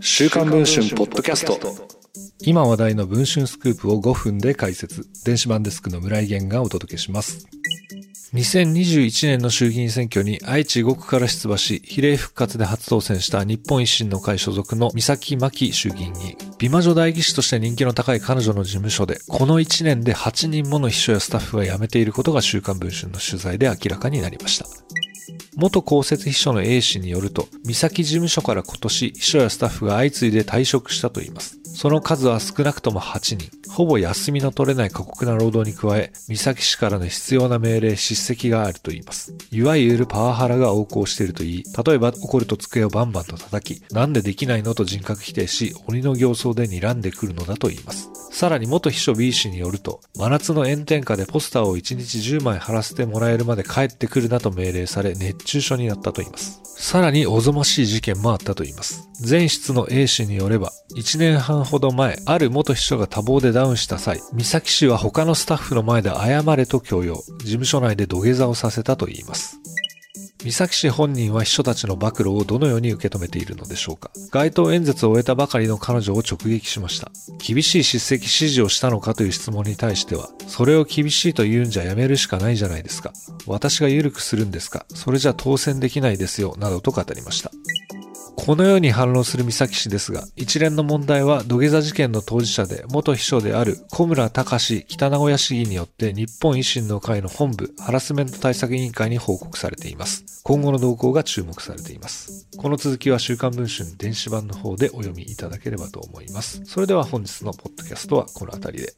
[0.00, 1.58] 週刊文春ポッドキャスト
[2.40, 7.46] 今話題の文春スクープを5分で解説電子版デスクの村井源がお届けします
[8.34, 16.36] 2021年の衆議院選挙に愛知5区から出馬し、比例復活で初当選した日本維新の会所属の三崎真紀衆議院議員。
[16.58, 24.81] 美魔女代議士として人気の高い彼女の事務所で、この1年で8人もの秘書やスタッフが辞めていることが週刊文春の取材で明らかになりました。
[25.56, 31.61] 元公設秘書の A 氏によると、三崎事務所から今年、秘書やスタッフが相次いで退職したといいます。
[31.74, 33.50] その数は少なくとも8人。
[33.70, 39.34] ほぼ休みの取れない過酷な労働に加え、三崎市からの必要な命令、叱責があると言います。
[39.50, 48.10] いわゆるパワハラが横行していると言い、例えば怒ると机をバンバンと叩き、なんでできないのと人格否定し、鬼の形相で睨んでくるのだと言います。
[48.30, 56.61] さらに元秘書 B 氏によると、真夏の炎天下でポスターを1日10枚貼らせてもらえるまで帰ってくるなと命令され、熱中症になったと言います。
[56.82, 59.08] さらにおぞましい事件もあったといいます。
[59.26, 69.61] 前室の A 氏によれば、1年半ほど前、ある元秘書が多忙でダウンした際、三崎氏は他のスタッフの前で謝れと強要、事務所内で土下座をさせたといいます。
[70.42, 74.10] 三崎氏本人は秘書たちの暴露をどのように受け止めているのでしょうか？
[74.32, 77.12] 街頭演説を終えたばかりの彼女を直撃しました。
[77.38, 83.12] 厳しい叱責指示をしたのかという質問に対しては、それを厳しいと言うんじゃやめるしかないじゃないですか。
[83.46, 84.84] 私が緩くするんですか？
[84.92, 87.52] それじゃ当選できないですよ、などと語りました。
[88.44, 100.42] このように反論する三崎氏ですが、一連の問題は土下座事件の当事者で元秘書である小村隆北名古屋市議によって日本維新の会の本部ハラスメント対策委員会に報告されています。
[100.42, 102.48] 今後の動向が注目されています。
[102.56, 106.62] この続きは週刊文春電子版の方でお読みいただければと思います。
[106.64, 108.92] それでは本日のポッドキャストはこの辺りで。